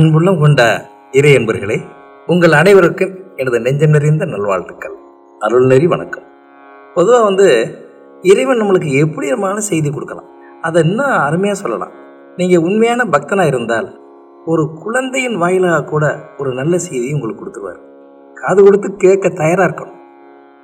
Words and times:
அன்புள்ளம் 0.00 0.38
கொண்ட 0.38 0.86
இறை 1.10 1.34
என்பர்களே 1.34 1.80
உங்கள் 2.26 2.52
அனைவருக்கும் 2.52 3.10
எனது 3.36 3.60
நெஞ்சம் 3.60 3.90
நிறைந்த 3.90 4.24
நல்வாழ்த்துக்கள். 4.24 4.94
அருள் 5.38 5.66
நெறி 5.66 5.86
வணக்கம். 5.86 6.22
பொதுவாக 6.94 7.24
வந்து 7.24 7.46
இறைவன் 8.22 8.60
நம்மளுக்கு 8.60 8.98
எப்படி 8.98 9.32
நம்மளால 9.32 9.56
செய்தி 9.56 9.90
கொடுக்கலாம்? 9.90 10.28
அதை 10.60 10.82
இன்னும் 10.82 11.06
அருமையாக 11.06 11.60
சொல்லலாம். 11.60 11.90
நீங்கள் 12.36 12.58
உண்மையான 12.58 13.04
பக்தனாக 13.04 13.46
இருந்தால் 13.46 14.00
ஒரு 14.46 14.72
குழந்தையின் 14.82 15.36
வாயிலாக 15.36 15.84
கூட 15.84 16.18
ஒரு 16.38 16.52
நல்ல 16.52 16.78
செய்தியை 16.78 17.14
உங்களுக்கு 17.14 17.42
கொடுத்துருவார். 17.42 17.80
காது 18.34 18.62
கொடுத்து 18.62 18.96
கேட்க 18.96 19.28
தயாராக 19.28 19.68
இருக்கணும். 19.68 20.00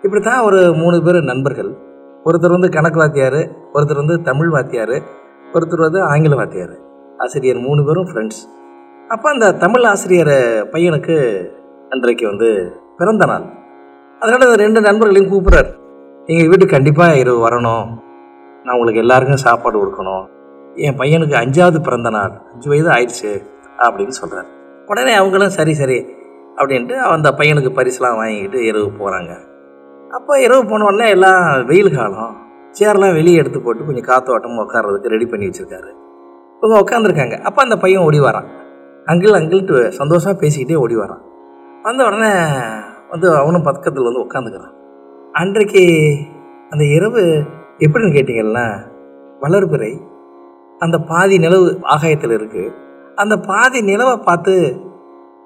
இப்படி 0.02 0.22
தான் 0.22 0.40
ஒரு 0.40 0.74
மூணு 0.74 1.02
பேர் 1.02 1.22
நண்பர்கள். 1.22 1.76
ஒருத்தர் 2.24 2.56
வந்து 2.56 2.68
கணக்கு 2.68 2.98
வாத்தியார் 2.98 3.40
ஒருத்தர் 3.74 4.02
வந்து 4.02 4.22
தமிழ் 4.22 4.48
வாத்தியார் 4.48 5.02
ஒருத்தர் 5.52 5.86
வந்து 5.86 6.02
ஆங்கில 6.02 6.34
வாத்தியார். 6.34 6.76
ஆசிரியர் 7.18 7.58
மூணு 7.58 7.84
பேரும் 7.84 8.06
ஃப்ரெண்ட்ஸ் 8.06 8.40
அப்போ 9.14 9.26
அந்த 9.30 9.46
தமிழ் 9.62 9.84
ஆசிரியர் 9.90 10.34
பையனுக்கு 10.72 11.14
அன்றைக்கு 11.92 12.24
வந்து 12.26 12.48
பிறந்த 12.98 13.24
நாள். 13.30 13.44
அதனால் 14.20 14.44
அந்த 14.46 14.58
ரெண்டு 14.62 14.80
நண்பர்களையும் 14.86 15.30
கூப்பிட்றாரு. 15.30 15.70
எங்கள் 16.30 16.48
வீட்டுக்கு 16.50 16.74
கண்டிப்பாக 16.74 17.20
இரவு 17.20 17.38
வரணும். 17.46 17.86
நான் 18.64 18.74
உங்களுக்கு 18.76 19.02
எல்லாருக்கும் 19.04 19.42
சாப்பாடு 19.44 19.76
கொடுக்கணும். 19.78 20.24
என் 20.86 20.98
பையனுக்கு 21.00 21.36
அஞ்சாவது 21.42 21.80
பிறந்த 21.86 22.10
நாள். 22.16 22.34
அஞ்சு 22.52 22.68
வயது 22.72 22.90
ஆயிடுச்சு 22.96 23.30
அப்படின்னு 23.86 24.16
சொல்கிறார் 24.20 24.48
உடனே 24.90 25.14
அவங்களும் 25.20 25.56
சரி 25.58 25.72
சரி 25.80 25.98
அப்படின்ட்டு 26.58 26.94
அந்த 27.14 27.30
பையனுக்கு 27.38 27.72
பரிசுலாம் 27.78 28.18
வாங்கிக்கிட்டு 28.20 28.60
இரவு 28.70 28.88
போகிறாங்க 29.00 29.32
அப்போ 30.18 30.34
இரவு 30.46 30.62
போன 30.70 31.08
எல்லாம் 31.16 31.42
வெயில் 31.72 31.96
காலம். 31.96 32.36
சேர்லாம் 32.78 33.16
வெளியே 33.18 33.40
எடுத்து 33.40 33.58
போட்டு 33.60 33.88
கொஞ்சம் 33.88 34.08
காத்தோட்டமாக 34.12 34.64
உட்கார்றதுக்கு 34.64 35.12
ரெடி 35.14 35.26
பண்ணி 35.26 35.46
வச்சுருக்காரு. 35.48 35.90
இவங்க 36.60 36.76
உட்காந்துருக்காங்க 36.84 37.36
அப்போ 37.48 37.60
அந்த 37.66 37.76
பையன் 37.82 38.04
ஓடி 38.06 38.18
வரான். 38.20 38.48
அங்கிள் 39.08 39.38
அங்கிள்ட்டு 39.38 39.88
சந்தோஷமாக 39.88 40.40
பேசிக்கிட்டே 40.40 40.76
ஓடி 40.76 40.96
வரான். 40.96 41.22
வந்த 41.82 42.04
உடனே 42.04 42.30
வந்து 43.10 43.36
அவனும் 43.36 43.62
பக்கத்தில் 43.62 44.08
வந்து 44.08 44.24
உட்காந்துக்கிறான் 44.24 44.74
அன்றைக்கு 45.32 45.82
அந்த 46.70 46.84
இரவு 46.84 47.22
எப்படின்னு 47.78 48.14
கேட்டிங்கன்னா 48.16 48.66
வளர்பிறை 49.40 49.92
அந்த 50.78 50.98
பாதி 50.98 51.38
நிலவு 51.38 51.78
ஆகாயத்தில் 51.82 52.30
இருக்குது 52.30 52.74
அந்த 53.14 53.36
பாதி 53.36 53.80
நிலவை 53.80 54.16
பார்த்து 54.16 54.54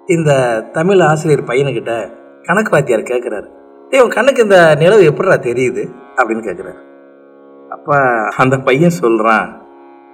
இந்த 0.06 0.30
தமிழ் 0.72 1.00
ஆசிரியர் 1.00 1.48
பையனுக்கிட்ட 1.48 1.92
கணக்கு 2.42 2.70
வாத்தியார் 2.70 3.10
கேட்குறாரு 3.10 3.48
ஏ 3.92 4.00
உன் 4.00 4.08
கண்ணுக்கு 4.08 4.42
இந்த 4.42 4.58
நிலவு 4.78 5.02
எப்படிடா 5.04 5.36
தெரியுது? 5.48 5.82
அப்படின்னு 6.16 6.46
கேட்குறாரு 6.48 6.80
அப்போ 7.68 7.96
அந்த 8.36 8.56
பையன் 8.58 8.98
சொல்கிறான் 9.00 9.46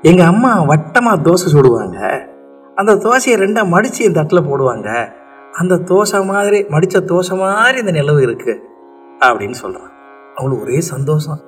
எங்கள் 0.03 0.27
அம்மா 0.27 0.51
வட்டமாக 0.63 1.23
தோசை 1.23 1.49
சுடுவாங்க. 1.55 1.99
அந்த 2.79 2.93
தோசையை 2.95 3.37
ரெண்டாக 3.45 3.69
மடித்து 3.69 4.05
இந்த 4.05 4.17
தட்டில் 4.21 4.49
போடுவாங்க. 4.49 4.89
அந்த 5.53 5.75
தோசை 5.91 6.19
மாதிரி 6.27 6.65
மடித்த 6.69 7.01
தோசை 7.01 7.37
மாதிரி 7.39 7.79
இந்த 7.79 7.91
நிலவு 7.91 8.21
இருக்குது 8.21 8.55
அப்படின்னு 9.21 9.57
சொல்கிறான் 9.63 9.93
அவளுக்கு 10.37 10.65
ஒரே 10.65 10.81
சந்தோஷம். 10.81 11.41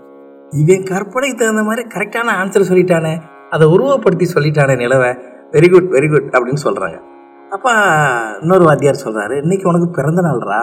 இவன் 0.50 0.82
கற்பனைக்கு 0.82 1.36
தகுந்த 1.36 1.62
மாதிரி 1.62 1.82
கரெக்டான 1.94 2.32
ஆன்சர் 2.40 2.68
சொல்லிட்டானே 2.70 3.12
அதை 3.50 3.68
உருவப்படுத்தி 3.68 4.26
சொல்லிட்டானே 4.34 4.76
நிலவை. 4.76 5.10
வெரி 5.52 5.68
குட் 5.70 5.88
வெரி 5.92 6.08
குட் 6.10 6.28
அப்படின்னு 6.32 6.62
சொல்கிறாங்க 6.64 6.98
அப்போ 7.50 7.70
இன்னொரு 8.40 8.64
வாத்தியார் 8.64 9.02
சொல்கிறாரு 9.04 9.36
இன்னைக்கு 9.42 9.68
உனக்கு 9.68 9.88
பிறந்த 9.90 10.20
நாள்ரா? 10.22 10.58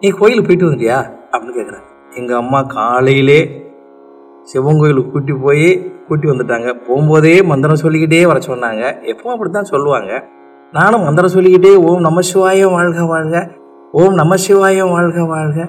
நீ 0.00 0.08
கோயிலுக்கு 0.10 0.48
போயிட்டு 0.48 0.66
வந்துட்டியா 0.66 0.98
அப்படின்னு 1.32 1.56
கேட்குறாரு 1.58 1.86
எங்கள் 2.14 2.36
அம்மா 2.36 2.62
காலையிலே 2.62 3.40
சிவன் 4.42 4.78
கோயிலுக்கு 4.78 5.10
கூட்டி 5.10 5.32
போய் 5.32 5.68
கூட்டி 6.08 6.28
வந்துட்டாங்க. 6.28 6.68
போகும்போதே 6.88 7.44
மந்திரம் 7.44 7.82
சொல்லிக்கிட்டே 7.82 8.26
வர 8.26 8.38
சொன்னாங்க. 8.46 8.82
எப்பவும் 9.12 9.34
அப்படி 9.34 9.50
தான் 9.50 9.64
சொல்லுவாங்க. 9.64 10.12
நானும் 10.72 11.02
மந்திரம் 11.02 11.30
சொல்லிக்கிட்டே 11.30 11.76
ஓம் 11.76 12.00
நம 12.00 12.20
சிவாயம் 12.34 12.72
வாழ்க 12.72 13.04
வாழ்க. 13.04 13.50
ஓம் 13.92 14.14
நம 14.14 14.34
சிவாயம் 14.48 14.90
வாழ்க 14.90 15.24
வாழ்க. 15.24 15.68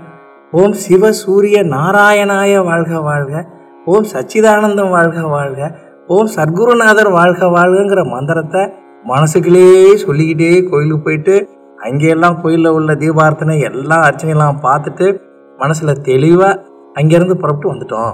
ஓம் 0.51 0.73
சிவ 0.73 1.11
சூரிய 1.11 1.63
நாராயணாய 1.63 2.63
வாழ்க 2.63 2.99
வாழ்க. 2.99 3.45
ஓம் 3.85 4.05
சச்சிதானந்தம் 4.13 4.89
வாழ்க 4.89 5.27
வாழ்க. 5.27 5.71
ஓம் 6.07 6.25
சர்க்குருநாதர் 6.25 7.11
வாழ்க 7.11 7.45
வாழ்கங்கிற 7.47 8.03
மந்திரத்தை 8.05 8.61
மனசுக்குள்ளேயே 9.03 9.95
சொல்லிக்கிட்டே 9.95 10.67
கோயிலுக்கு 10.69 11.03
போயிட்டு 11.03 11.35
அங்கேயெல்லாம் 11.77 12.41
கோயிலில் 12.41 12.71
உள்ள 12.71 12.95
தீபார்த்தனை 12.95 13.59
எல்லா 13.59 13.97
அர்ச்சனையெல்லாம் 14.07 14.59
பார்த்துட்டு 14.63 15.21
மனசில் 15.57 16.01
தெளிவாக 16.01 16.61
அங்கேருந்து 16.93 17.33
புறப்பட்டு 17.33 17.73
வந்துட்டோம். 17.73 18.13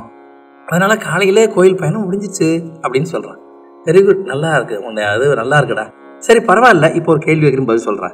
அதனால் 0.71 1.01
காலையிலே 1.07 1.45
கோயில் 1.55 1.79
பயணம் 1.81 2.05
முடிஞ்சிச்சு 2.07 2.49
அப்படின்னு 2.83 3.09
சொல்கிறான் 3.13 3.39
வெரி 3.85 4.01
குட் 4.05 4.25
நல்லா 4.31 4.49
இருக்கு 4.57 4.75
உன்னை. 4.87 5.03
அது 5.13 5.35
நல்லா 5.41 5.57
இருக்குடா. 5.59 5.85
சரி 6.25 6.39
பரவாயில்ல. 6.49 6.87
இப்போ 6.97 7.09
ஒரு 7.13 7.21
கேள்வி 7.25 7.45
வைக்கிற 7.45 7.63
பதில் 7.69 7.87
சொல்கிறேன் 7.87 8.13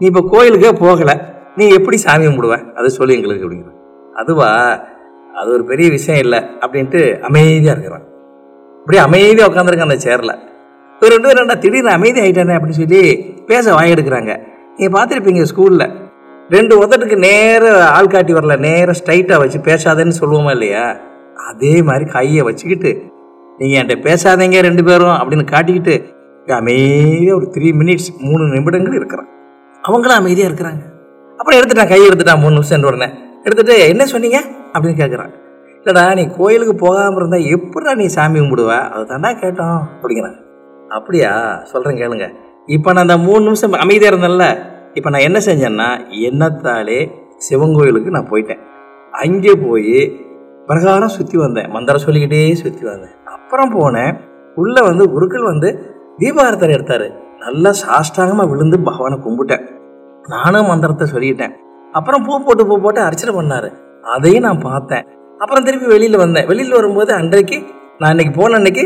நீ 0.00 0.04
இப்போ 0.10 0.22
கோயிலுக்கே 0.32 0.70
போகலை. 0.84 1.14
நீ 1.56 1.64
எப்படி 1.78 1.96
சாமி 1.96 2.24
கும்பிடுவ? 2.26 2.56
அதை 2.78 2.88
சொல்லி 2.98 3.16
எங்களுக்கு 3.18 3.44
அப்படிங்கிற 3.46 3.72
அதுவா? 4.20 4.50
அது 5.38 5.48
ஒரு 5.56 5.64
பெரிய 5.64 5.90
விஷயம் 5.96 6.20
இல்லை 6.24 6.38
அப்படின்ட்டு 6.62 7.00
அமைதியாக 7.28 7.74
இருக்கிறான். 7.76 8.04
அப்படியே 8.80 9.02
அமைதியாக 9.06 9.50
உட்காந்துருக்க 9.50 9.88
அந்த 9.88 9.98
சேரில் 10.06 10.34
ஒரு 11.02 11.10
ரெண்டு 11.14 11.34
ரெண்டா 11.38 11.56
திடீர்னு 11.64 11.92
அமைதி 11.96 12.18
ஆகிட்டானே 12.20 12.54
அப்படின்னு 12.56 12.78
சொல்லி 12.80 13.02
பேச 13.50 13.74
வாய் 13.74 13.94
எடுக்கிறாங்க. 13.94 14.32
நீங்கள் 14.78 14.94
பார்த்துருப்பீங்க 14.96 15.42
ஸ்கூலில் 15.42 15.86
ரெண்டு 16.50 16.74
உதட்டுக்கு 16.84 17.16
நேராக 17.16 17.84
ஆள் 17.96 18.12
காட்டி 18.14 18.32
வரல. 18.32 18.56
நேராக 18.68 18.96
ஸ்ட்ரைட்டாக 19.00 19.40
வச்சு 19.42 19.58
பேசாதேன்னு 19.68 20.18
சொல்லுவோமா 20.20 20.50
இல்லையா? 20.50 20.86
அதே 21.46 21.82
மாதிரி 21.82 22.10
கையை 22.10 22.42
வச்சுக்கிட்டு 22.42 22.90
நீங்கள் 23.58 23.80
என்கிட்ட 23.80 24.02
பேசாதீங்க 24.08 24.60
ரெண்டு 24.60 24.84
பேரும் 24.84 25.16
அப்படின்னு 25.20 25.44
காட்டிக்கிட்டு 25.44 26.16
அமைதியாக 26.46 27.36
ஒரு 27.36 27.46
த்ரீ 27.56 27.68
மினிட்ஸ் 27.80 28.08
மூணு 28.18 28.44
நிமிடங்கள் 28.44 28.94
இருக்கிறான். 28.94 29.28
அவங்களும் 29.82 30.16
அமைதியாக 30.16 30.52
இருக்கிறாங்க. 30.52 30.82
அப்புறம் 31.38 31.60
எடுத்துட்டான் 31.60 31.88
கையை 31.88 32.08
எடுத்துட்டான் 32.08 32.40
மூணு 32.40 32.54
நிமிஷம் 32.54 32.82
உடனே. 32.82 33.06
எடுத்துகிட்டு 33.44 33.88
என்ன 33.88 34.06
சொன்னீங்க? 34.06 34.38
அப்படின்னு 34.74 35.00
கேட்குறான் 35.02 35.32
இல்லைடா 35.78 36.14
நீ 36.14 36.28
கோயிலுக்கு 36.38 36.74
போகாமல் 36.74 37.16
இருந்தால் 37.16 37.40
எப்படா 37.40 37.94
நீ 37.94 38.06
சாமி 38.06 38.40
கும்பிடுவ? 38.40 38.70
அதை 38.70 39.02
தாண்டா 39.04 39.38
கேட்டோம் 39.38 39.82
அப்படிங்கிறாங்க. 40.02 40.36
அப்படியா? 40.88 41.62
சொல்கிறேன் 41.62 41.96
கேளுங்க. 41.96 42.28
இப்போ 42.66 42.92
நான் 42.92 43.02
அந்த 43.02 43.16
மூணு 43.18 43.44
நிமிஷம் 43.44 43.72
அமைதியாக 43.72 44.16
இருந்தேன்ல 44.16 44.58
இப்போ 44.94 45.10
நான் 45.10 45.20
என்ன 45.20 45.38
செஞ்சேன்னா 45.38 46.08
என்னத்தாலே 46.10 47.10
சிவன் 47.36 47.74
கோயிலுக்கு 47.74 48.10
நான் 48.10 48.30
போயிட்டேன். 48.30 48.58
அங்கே 49.12 49.54
போய் 49.54 50.27
பிரகாரம் 50.68 51.08
சுற்றி 51.08 51.38
வந்தேன். 51.38 51.68
மந்திரம் 51.70 52.02
சொல்லிக்கிட்டே 52.04 52.54
சுற்றி 52.54 52.84
வந்தேன். 52.84 53.14
அப்புறம் 53.24 53.70
போனேன். 53.74 54.12
உள்ளே 54.54 54.82
வந்து 54.82 55.10
குருக்கள் 55.10 55.42
வந்து 55.42 55.68
தீபாரத்தரை 56.18 56.68
எடுத்தார். 56.68 57.06
நல்லா 57.38 57.70
சாஷ்டாங்கமாக 57.82 58.48
விழுந்து 58.48 58.80
பகவானை 58.80 59.18
கும்பிட்டேன். 59.26 59.64
நானும் 60.28 60.66
மந்திரத்தை 60.66 61.06
சொல்லிட்டேன். 61.12 61.52
அப்புறம் 61.92 62.24
பூ 62.26 62.44
போட்டு 62.44 62.66
பூ 62.66 62.80
போட்டு 62.80 63.00
அர்ச்சனை 63.00 63.34
பண்ணார். 63.34 63.68
அதையும் 64.02 64.42
நான் 64.42 64.58
பார்த்தேன். 64.58 65.06
அப்புறம் 65.38 65.64
திருப்பி 65.64 65.86
வெளியில் 65.86 66.16
வந்தேன். 66.16 66.46
வெளியில் 66.46 66.72
வரும்போது 66.72 67.12
அன்றைக்கு 67.12 67.58
நான் 67.98 68.10
அன்னைக்கு 68.10 68.40
போன 68.40 68.54
அன்னைக்கு 68.54 68.84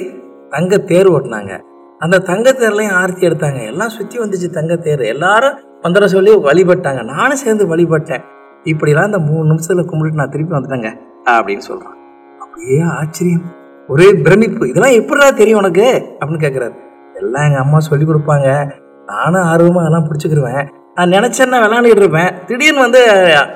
தங்க 0.50 0.78
தேர் 0.78 1.06
ஓட்டினாங்க. 1.06 1.52
அந்த 1.98 2.18
தங்க 2.18 2.50
தேர்லையும் 2.50 2.96
ஆர்த்தி 3.00 3.26
எடுத்தாங்க. 3.26 3.66
எல்லாம் 3.66 3.88
சுற்றி 3.88 4.18
வந்துச்சு 4.18 4.50
தங்க 4.50 4.76
தேர். 4.76 5.00
எல்லாரும் 5.00 5.56
மந்திரம் 5.82 6.08
சொல்லி 6.08 6.34
வழிபட்டாங்க. 6.36 7.02
நானும் 7.04 7.36
சேர்ந்து 7.36 7.76
வழிபட்டேன். 7.76 8.24
இப்படிலாம் 8.64 9.10
அந்த 9.10 9.18
மூணு 9.18 9.44
நிமிஷத்தில் 9.44 9.84
கும்பிட்டு 9.84 10.20
நான் 10.20 10.30
திருப்பி 10.30 10.54
வந்துட்டேங்க. 10.56 10.90
அப்படின்னு 11.26 11.64
சொல்கிறான் 11.70 11.98
அப்படியே 12.40 12.80
ஆச்சரியம். 12.80 13.44
ஒரே 13.88 14.14
பிரமிப்பு. 14.14 14.68
இதெல்லாம் 14.68 14.92
எப்படிடா 14.92 15.30
தெரியும் 15.30 15.58
உனக்கு? 15.58 15.86
அப்படின்னு 16.20 16.44
கேட்குறாரு 16.44 16.74
எல்லாம் 17.14 17.44
எங்கள் 17.44 17.60
அம்மா 17.60 17.78
சொல்லி 17.80 18.04
கொடுப்பாங்க. 18.04 18.70
நானும் 19.06 19.42
ஆர்வமாக 19.42 19.80
அதெல்லாம் 19.80 20.06
பிடிச்சிக்கிருவேன். 20.08 20.68
நான் 20.94 21.10
நினச்சேன்னா 21.10 21.58
விளாண்டுட்டு 21.64 22.02
இருப்பேன். 22.02 22.34
திடீர்னு 22.46 22.80
வந்து 22.80 23.00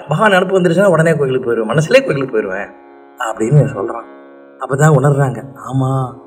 மகா 0.09 0.29
நினப்பு 0.29 0.57
வந்துருச்சுன்னா 0.57 0.87
உடனே 0.87 1.17
கோயிலுக்கு 1.17 1.49
போயிடுவேன் 1.49 1.71
மனசுலே 1.73 2.05
கோயிலுக்கு 2.05 2.35
போயிடுவேன் 2.37 2.69
அப்படின்னு 3.27 3.65
சொல்கிறான் 3.65 4.07
அப்போ 4.59 4.77
தான் 4.77 4.97
உணர்றாங்க. 4.97 5.39
ஆமாம் 5.55 6.25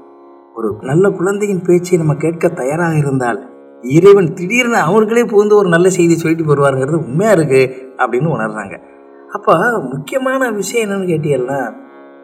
ஒரு 0.56 0.78
நல்ல 0.82 1.10
குழந்தையின் 1.10 1.62
பேச்சை 1.62 1.98
நம்ம 1.98 2.14
கேட்க 2.14 2.48
தயாராக 2.48 2.96
இருந்தால் 2.98 3.40
இறைவன் 3.82 4.34
திடீர்னு 4.34 4.78
அவர்களே 4.78 5.24
புகுந்து 5.24 5.56
ஒரு 5.56 5.70
நல்ல 5.70 5.90
செய்தி 5.90 6.16
சொல்லிட்டு 6.16 6.48
போடுவாருங்கிறது 6.50 7.04
உண்மையாக 7.06 7.42
இருக்குது 7.42 7.72
அப்படின்னு 7.98 8.30
உணர்றாங்க. 8.36 8.76
அப்போ 9.36 9.54
முக்கியமான 9.94 10.50
விஷயம் 10.52 10.84
என்னன்னு 10.86 11.10
கேட்டீங்கன்னா 11.12 11.60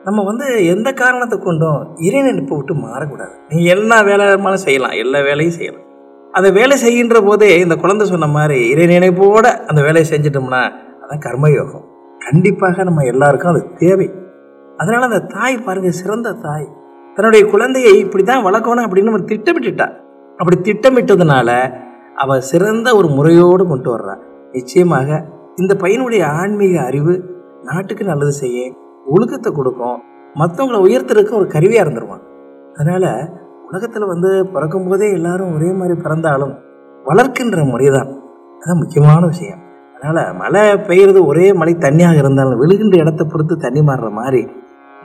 நம்ம 0.06 0.24
வந்து 0.24 0.48
எந்த 0.74 0.90
காரணத்தை 0.94 1.38
கொண்டும் 1.40 1.82
இறை 2.08 2.20
நினைப்பை 2.22 2.56
விட்டு 2.58 2.74
மாறக்கூடாது. 2.74 3.34
நீங்கள் 3.50 3.74
எல்லா 3.76 3.98
வேலையுமாலும் 4.10 4.64
செய்யலாம் 4.66 4.96
எல்லா 5.04 5.20
வேலையும் 5.20 5.58
செய்யலாம். 5.58 5.86
அந்த 6.34 6.52
வேலை 6.52 6.76
செய்கின்ற 6.78 7.18
போதே 7.22 7.50
இந்த 7.60 7.76
குழந்தை 7.76 8.06
சொன்ன 8.08 8.28
மாதிரி 8.28 8.58
இறை 8.70 8.86
நினைப்போட 8.86 9.46
அந்த 9.70 9.80
வேலையை 9.82 10.06
செஞ்சிட்டோம்னா 10.12 10.62
அதான் 11.02 11.24
கர்மயோகம். 11.26 11.86
கண்டிப்பாக 12.20 12.84
நம்ம 12.84 13.04
எல்லாருக்கும் 13.04 13.52
அது 13.54 13.62
தேவை. 13.84 14.08
அதனால் 14.78 15.08
அந்த 15.10 15.22
தாய் 15.36 15.64
பாருங்க 15.66 15.90
சிறந்த 15.90 16.34
தாய். 16.46 16.68
தன்னுடைய 17.16 17.44
குழந்தையை 17.46 17.94
இப்படி 18.00 18.24
தான் 18.24 18.46
வளர்க்கணும் 18.46 18.86
அப்படின்னு 18.88 19.16
ஒரு 19.18 19.26
திட்டமிட்டுட்டா. 19.32 19.88
அப்படி 20.40 20.58
திட்டமிட்டதுனால 20.62 21.50
அவள் 22.16 22.48
சிறந்த 22.52 22.88
ஒரு 22.96 23.08
முறையோடு 23.08 23.64
கொண்டு 23.68 23.90
வர்றா. 23.96 24.16
நிச்சயமாக 24.52 25.10
இந்த 25.58 25.74
பையனுடைய 25.82 26.22
ஆன்மீக 26.40 26.76
அறிவு 26.90 27.14
நாட்டுக்கு 27.68 28.04
நல்லது 28.10 28.34
செய்ய 28.42 28.60
ஒழுக்கத்தை 29.14 29.50
கொடுக்கும். 29.52 30.00
மற்றவங்களை 30.36 30.80
உயர்த்துறதுக்கு 30.86 31.34
ஒரு 31.40 31.48
கருவியாக 31.54 31.84
இருந்துருவான். 31.86 32.24
அதனால் 32.80 33.10
உலகத்தில் 33.68 34.12
வந்து 34.14 34.30
பிறக்கும் 34.54 34.88
போதே 34.88 35.08
எல்லாரும் 35.18 35.54
ஒரே 35.58 35.70
மாதிரி 35.80 35.96
பிறந்தாலும் 36.06 36.54
வளர்க்கின்ற 37.06 37.60
முறை 37.72 37.88
தான் 37.96 38.12
அதான் 38.62 38.82
முக்கியமான 38.82 39.22
விஷயம். 39.34 39.62
அதனால் 39.96 40.36
மழை 40.42 40.64
பெய்யுறது 40.88 41.20
ஒரே 41.32 41.48
மழை 41.60 41.74
தண்ணியாக 41.86 42.22
இருந்தாலும் 42.24 42.62
விழுகின்ற 42.62 42.96
இடத்த 43.04 43.24
பொறுத்து 43.32 43.56
தண்ணி 43.66 43.82
மாறுற 43.90 44.10
மாதிரி 44.20 44.42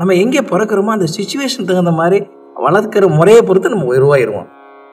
நம்ம 0.01 0.15
எங்கே 0.23 0.43
பிறக்கிறோமோ 0.53 0.93
அந்த 0.97 1.07
சுச்சுவேஷன் 1.17 1.69
தகுந்த 1.71 1.93
மாதிரி 2.01 2.19
வளர்க்கிற 2.67 3.05
முறையை 3.19 3.43
பொறுத்து 3.49 3.75
நம்ம 3.75 3.89
உருவாயிருவோம். 3.93 4.49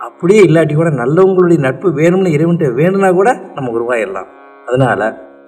அப்படியே 0.08 0.42
இல்லாட்டி 0.48 0.74
கூட 0.76 0.90
நல்லவங்களுடைய 1.02 1.60
நட்பு 1.68 1.88
வேணும்னு 2.00 2.36
இறைவன்ட்டு 2.38 2.68
வேணும்னா 2.82 3.10
கூட 3.20 3.30
நம்ம 3.56 3.72
உருவாயிடலாம் 3.78 4.30
அதனால 4.68 5.02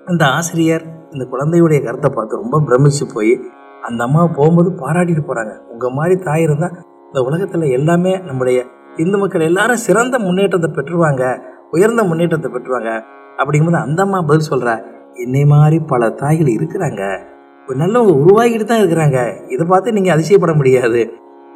இந்த 0.08 0.26
ஆசிரியர் 0.26 0.86
இந்த 1.12 1.26
குழந்தையுடைய 1.26 1.84
கருத்தை 1.84 2.12
பார்த்து 2.16 2.36
ரொம்ப 2.36 2.60
பிரமிச்சு 2.60 3.06
போய் 3.14 3.34
அந்த 3.82 4.04
அம்மா 4.04 4.26
போகும்போது 4.28 4.70
பாராட்டிட்டு 4.72 5.24
போகிறாங்க 5.26 5.54
உங்கள் 5.68 5.92
மாதிரி 5.92 6.16
தாய் 6.20 6.42
இருந்தால் 6.42 6.76
இந்த 7.08 7.22
உலகத்தில் 7.22 7.62
எல்லாமே 7.62 8.18
நம்முடைய 8.20 8.64
இந்து 8.98 9.18
மக்கள் 9.18 9.42
எல்லாரும் 9.42 9.76
சிறந்த 9.76 10.20
முன்னேற்றத்தை 10.20 10.70
பெற்றுருவாங்க 10.76 11.24
உயர்ந்த 11.72 12.04
முன்னேற்றத்தை 12.04 12.52
பெற்றுருவாங்க 12.52 12.92
அப்படிங்கும்போது 13.38 13.82
அந்த 13.82 14.02
அம்மா 14.02 14.22
பதில் 14.22 14.50
சொல்கிறா 14.52 14.76
என்னை 15.16 15.46
மாதிரி 15.46 15.80
பல 15.80 16.10
தாய்கள் 16.10 16.48
இருக்கிறாங்க. 16.48 17.04
ஒரு 17.68 17.78
நல்லவங்க 17.78 18.14
உருவாக்கிட்டு 18.24 18.64
தான் 18.64 18.82
இருக்கிறாங்க. 18.82 19.48
இதை 19.48 19.68
பார்த்து 19.68 19.92
நீங்கள் 19.92 20.14
அதிசயப்பட 20.16 20.56
முடியாது. 20.56 21.02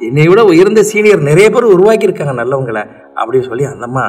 என்னை 0.00 0.26
விட 0.28 0.44
உயர்ந்த 0.44 0.82
சீனியர் 0.82 1.20
நிறைய 1.20 1.50
பேர் 1.50 1.72
உருவாக்கியிருக்காங்க 1.74 2.34
நல்லவங்களை. 2.34 2.82
அப்படின்னு 3.16 3.48
சொல்லி 3.48 3.64
அந்த 3.64 3.84
அம்மா 3.84 4.04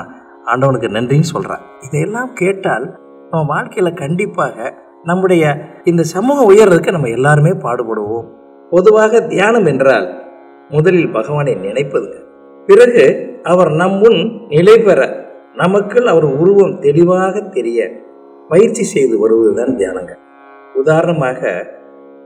ஆண்டவனுக்கு 0.45 0.87
நன்றின்னு 0.87 1.21
சொல்கிறான் 1.21 1.59
இதையெல்லாம் 1.81 2.33
கேட்டால் 2.33 2.85
நம்ம 3.31 3.43
வாழ்க்கையில் 3.53 3.93
கண்டிப்பாக 3.93 4.73
நம்முடைய 5.03 5.43
இந்த 5.83 6.03
சமூகம் 6.03 6.49
உயர்றதுக்கு 6.51 6.91
நம்ம 6.91 7.09
எல்லாருமே 7.09 7.49
பாடுபடுவோம். 7.49 8.27
பொதுவாக 8.69 9.21
தியானம் 9.21 9.65
என்றால் 9.65 10.07
முதலில் 10.69 11.11
பகவானை 11.11 11.53
நினைப்பதுங்க 11.55 12.17
பிறகு 12.65 13.03
அவர் 13.43 13.71
நம் 13.71 13.97
முன் 13.97 14.19
நிலை 14.47 14.77
பெற 14.77 14.99
நமக்குள் 15.55 16.05
அவர் 16.05 16.23
உருவம் 16.23 16.79
தெளிவாக 16.79 17.41
தெரிய 17.41 17.79
பயிற்சி 18.49 18.83
செய்து 18.83 19.15
வருவதுதான் 19.19 19.75
தியானங்க 19.75 20.13
உதாரணமாக 20.75 21.41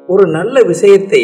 ஒரு 0.07 0.25
நல்ல 0.27 0.61
விஷயத்தை 0.61 1.21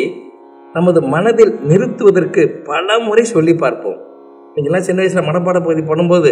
நமது 0.74 1.02
மனதில் 1.02 1.54
நிறுத்துவதற்கு 1.68 2.42
பல 2.64 3.00
முறை 3.00 3.24
சொல்லி 3.24 3.54
பார்ப்போம். 3.54 4.00
நீங்கள்லாம் 4.56 4.88
சின்ன 4.88 5.02
வயசில் 5.02 5.28
மனப்பாட 5.30 5.58
பகுதி 5.64 5.82
பண்ணும்போது 5.82 6.32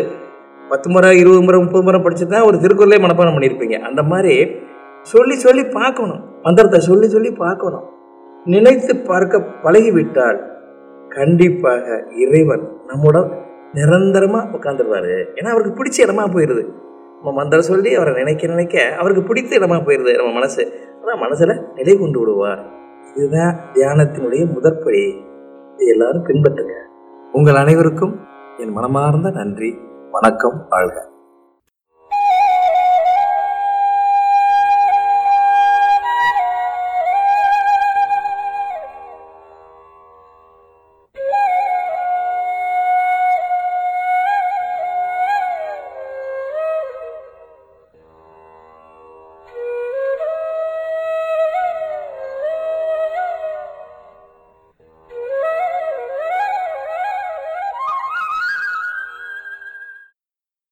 பத்து 0.69 0.89
முறை 0.89 1.09
இருபது 1.21 1.41
முறை 1.41 1.57
முப்பது 1.61 1.83
முறை 1.83 1.99
படிச்சு 2.01 2.27
தான் 2.27 2.41
ஒரு 2.41 2.57
திருக்குறளே 2.59 2.99
மனப்பாடம் 3.05 3.35
பண்ணியிருப்பீங்க. 3.35 3.77
அந்த 3.89 4.03
மாதிரி 4.03 4.33
சொல்லி 5.01 5.35
சொல்லி 5.35 5.63
பார்க்கணும். 5.79 6.21
மந்திரத்தை 6.41 6.79
சொல்லி 6.79 7.07
சொல்லி 7.09 7.31
பார்க்கணும். 7.31 7.85
நினைத்து 8.45 8.95
பார்க்க 8.95 9.39
பழகிவிட்டால் 9.63 10.39
கண்டிப்பாக 11.09 12.05
இறைவன் 12.23 12.63
நம்முடன் 12.87 13.29
நிரந்தரமாக 13.73 14.57
உட்காந்துருவாரு 14.57 15.13
ஏன்னா 15.37 15.49
அவருக்கு 15.53 15.77
பிடிச்ச 15.79 15.97
இடமா 16.05 16.25
போயிடுது 16.35 16.63
நம்ம 17.17 17.33
மந்திரம் 17.39 17.69
சொல்லி 17.71 17.95
அவரை 17.95 18.13
நினைக்க 18.13 18.47
நினைக்க 18.47 18.95
அவருக்கு 18.99 19.23
பிடித்த 19.23 19.51
இடமா 19.59 19.77
போயிடுது 19.85 20.13
நம்ம 20.15 20.31
மனசு. 20.31 20.63
ஆனால் 21.01 21.19
மனசில் 21.19 21.53
நிலை 21.75 21.93
கொண்டு 21.97 22.19
விடுவார். 22.19 22.61
இதுதான் 23.15 23.53
தியானத்தினுடைய 23.73 24.43
முதற்படி 24.53 25.03
இதை 25.73 25.87
எல்லாரும் 25.87 26.25
பின்பற்றுங்க. 26.27 26.75
உங்கள் 27.31 27.55
அனைவருக்கும் 27.55 28.13
என் 28.57 28.71
மனமார்ந்த 28.71 29.29
நன்றி. 29.29 29.71
வணக்கம் 30.15 30.65
வாழ்க. 30.69 31.12